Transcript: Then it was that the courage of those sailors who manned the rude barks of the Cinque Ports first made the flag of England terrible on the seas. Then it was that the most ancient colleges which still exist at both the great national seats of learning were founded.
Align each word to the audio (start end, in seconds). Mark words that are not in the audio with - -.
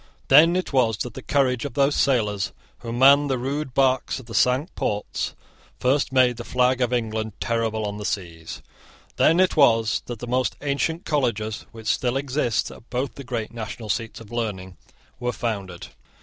Then 0.29 0.55
it 0.55 0.73
was 0.73 0.97
that 0.97 1.13
the 1.13 1.21
courage 1.21 1.63
of 1.63 1.75
those 1.75 1.93
sailors 1.95 2.53
who 2.79 2.91
manned 2.91 3.29
the 3.29 3.37
rude 3.37 3.75
barks 3.75 4.19
of 4.19 4.25
the 4.25 4.33
Cinque 4.33 4.73
Ports 4.73 5.35
first 5.79 6.11
made 6.11 6.37
the 6.37 6.43
flag 6.43 6.81
of 6.81 6.91
England 6.91 7.33
terrible 7.39 7.85
on 7.85 7.99
the 7.99 8.03
seas. 8.05 8.63
Then 9.17 9.39
it 9.39 9.55
was 9.55 10.01
that 10.07 10.17
the 10.17 10.25
most 10.25 10.55
ancient 10.59 11.05
colleges 11.05 11.67
which 11.71 11.85
still 11.85 12.17
exist 12.17 12.71
at 12.71 12.89
both 12.89 13.13
the 13.13 13.23
great 13.23 13.53
national 13.53 13.89
seats 13.89 14.19
of 14.19 14.31
learning 14.31 14.75
were 15.19 15.31
founded. 15.31 15.89